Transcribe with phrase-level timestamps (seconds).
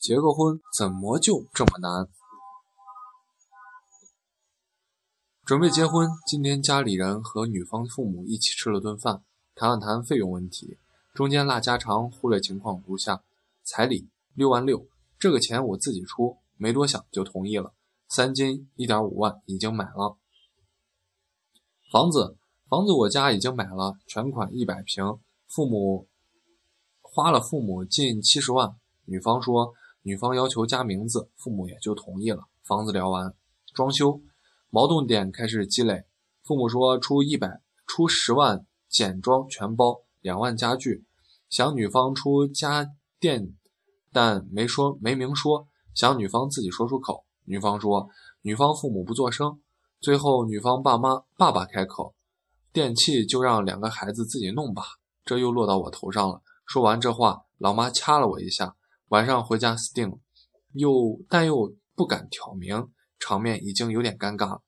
[0.00, 2.08] 结个婚怎么就这么难？
[5.44, 9.22] 准备结婚，今天家里人和女方父母一起吃了顿饭，
[9.54, 10.78] 谈了谈费用问题。
[11.12, 13.22] 中间拉家常，忽略情况如下：
[13.62, 14.86] 彩礼六万六，
[15.18, 17.74] 这个钱我自己出，没多想就同意了。
[18.08, 20.16] 三金一点五万已经买了。
[21.92, 22.38] 房子，
[22.70, 26.08] 房子我家已经买了，全款一百平，父母
[27.02, 28.76] 花了父母近七十万。
[29.04, 32.44] 女方说，女方要求加名字，父母也就同意了。
[32.62, 33.34] 房子聊完，
[33.74, 34.20] 装修。
[34.70, 36.04] 矛盾点开始积累，
[36.44, 41.04] 父母说出一百出十万简装全包，两万家具，
[41.48, 42.86] 想女方出家
[43.18, 43.54] 电，
[44.12, 47.24] 但没说没明说，想女方自己说出口。
[47.44, 48.08] 女方说
[48.42, 49.60] 女方父母不作声，
[50.00, 52.14] 最后女方爸妈爸爸开口，
[52.72, 54.84] 电器就让两个孩子自己弄吧。
[55.24, 56.40] 这又落到我头上了。
[56.64, 58.76] 说完这话，老妈掐了我一下，
[59.10, 60.18] 晚上回家死定了，
[60.72, 62.88] 又但又不敢挑明。
[63.18, 64.60] 场面已经有点尴尬。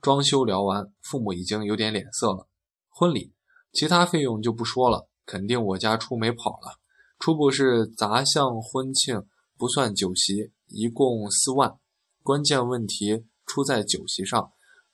[0.00, 2.48] 装修聊完，父母已经有点脸色了。
[2.88, 3.34] 婚礼，
[3.72, 6.80] 其他费用就不说了，肯定我家出没跑了。
[7.18, 9.22] 初步是杂项婚庆，
[9.58, 11.78] 不算酒席，一共四万。
[12.22, 14.50] 关键问题出在酒席上，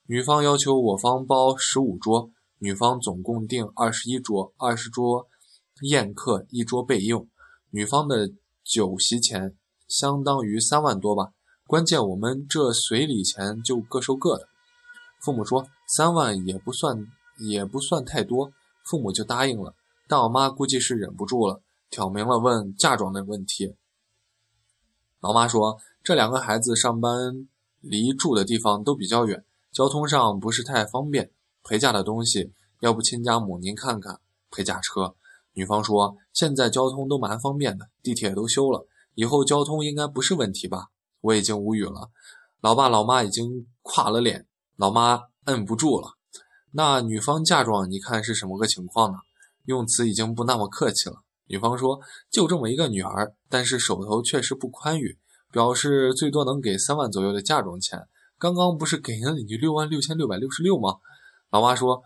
[0.07, 5.29] 女方要求我方包十五桌，女方总共订二十一桌，二十桌
[5.83, 7.29] 宴客，一桌备用。
[7.71, 8.33] 女方的
[8.71, 9.57] 酒席钱
[9.89, 11.33] 相当于三万多吧。
[11.67, 14.49] 关键我们这随礼钱就各收各的，
[15.21, 17.05] 父母说三万也不算
[17.39, 18.53] 也不算太多，
[18.85, 19.75] 父母就答应了。
[20.07, 23.75] 但我妈估计是忍不住了，挑明了问嫁妆的问题。
[25.21, 27.49] 老妈说这两个孩子上班
[27.81, 31.33] 离住的地方都比较远，交通上不是太方便，
[31.65, 35.17] 陪嫁的东西要不亲家母您看看陪嫁车。
[35.53, 40.89] 女方说现在交通都蛮方便的，地铁都修了，以后交通应该不是问题吧。
[41.21, 42.11] 我已经无语了，
[42.61, 46.13] 老爸老妈已经垮了脸，老妈摁不住了。
[46.73, 49.19] 那女方嫁妆，你看是什么个情况呢？
[49.67, 51.17] 用词已经不那么客气了。
[51.47, 52.01] 女方说
[52.31, 55.19] ：“就这么一个女儿，但是手头确实不宽裕，
[55.53, 58.07] 表示最多能给三万左右的嫁妆钱。
[58.39, 60.97] 刚刚不是给了你六万六千六百六十六吗？”
[61.51, 62.03] 老妈说：“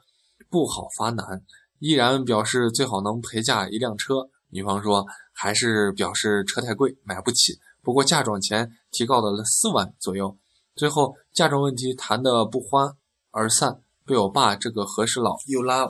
[0.50, 1.44] 不好发难，
[1.84, 10.34] 依然表示最好能陪嫁一辆车。”女方说：“还是表示车太贵，买不起。”不过嫁妆钱提高到了四万左右，
[10.74, 12.96] 最后嫁妆问题谈的不欢
[13.30, 15.86] 而散，被我爸这个和事佬又拉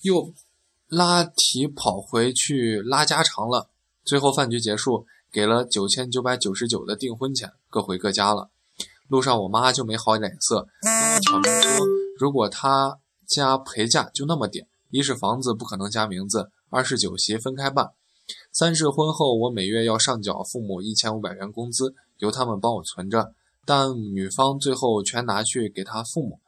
[0.00, 0.34] 又
[0.88, 3.68] 拉提跑回去拉家常了。
[4.04, 8.50] 最后饭局结束，给了九千九百九十九的订婚钱，各回各家了。
[9.06, 11.86] 路上我妈就没好脸色，跟我挑明说，
[12.18, 17.92] 如果他家陪嫁就那么点，一是房子不可能加名字，二是酒席分开办。
[18.52, 23.32] 三是婚后，我每月要上缴父母一千五百元工资，由他们帮我存着。
[23.64, 26.40] 但女方最后全拿去给他父母，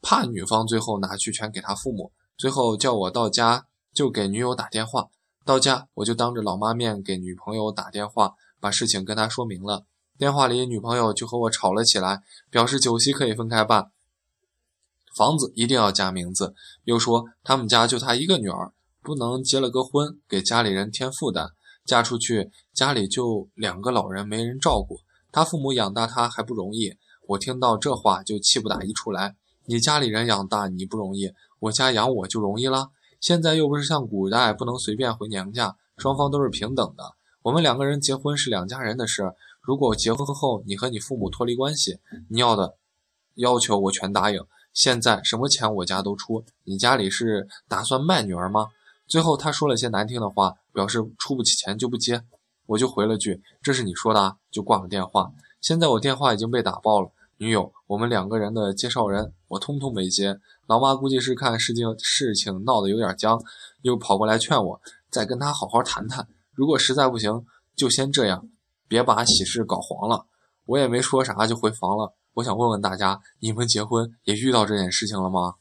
[0.00, 5.08] 怕女方最后拿去全给他父母，最后叫我到家就给女友打电话。
[5.44, 9.84] 到家我就当着老妈面给女朋友打电话，把事情跟她说明了。
[10.16, 13.90] 电话里女朋友就和我吵了起来，表示酒席可以分开办，
[15.14, 16.54] 房子一定要加名字，
[16.84, 18.72] 又说他们家就她一个女儿。
[19.02, 21.50] 不能结了个婚给家里人添负担，
[21.84, 24.98] 嫁出去家里就两个老人没人照顾，
[25.30, 26.94] 他父母养大他还不容易。
[27.28, 29.36] 我听到这话就气不打一处来。
[29.66, 32.88] 你家里人养大你不容易，我家养我就容易了。
[33.20, 37.04] 现在又不是像古代不能随便回娘家，双方都是平等的。
[37.42, 41.98] 我们两个人结婚是两家人的事，如果结婚后你和你父母脱离关系，
[42.30, 42.76] 你要的
[43.34, 44.40] 要求我全答应。
[44.74, 48.66] 现在什么钱我家都出，你家里是打算卖女儿吗？
[49.06, 52.22] 最后他说了些难听的话，表示出不起钱就不接，
[52.66, 55.30] 我就回了句：“这是你说的啊。”就挂了电话。
[55.60, 60.40] 现在我电话已经被打爆了，女友，我们两个人的介绍人，我通通没接。
[60.66, 63.40] 老妈估计是看事情事情闹得有点僵，
[63.82, 64.80] 又跑过来劝我
[65.10, 66.26] 再跟他好好谈谈。
[66.52, 67.44] 如果实在不行，
[67.76, 68.48] 就先这样，
[68.88, 70.26] 别把喜事搞黄了。
[70.66, 72.14] 我也没说啥就回房了。
[72.34, 75.54] 我想问问大家，你们结婚也遇到这件事情了吗？